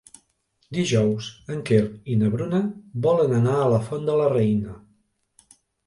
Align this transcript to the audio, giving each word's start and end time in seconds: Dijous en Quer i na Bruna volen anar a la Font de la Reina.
Dijous 0.77 1.27
en 1.57 1.59
Quer 1.69 1.83
i 2.15 2.19
na 2.23 2.31
Bruna 2.39 2.63
volen 3.07 3.39
anar 3.45 3.57
a 3.67 3.71
la 3.77 3.85
Font 3.91 4.11
de 4.13 4.21
la 4.25 4.35
Reina. 4.39 4.79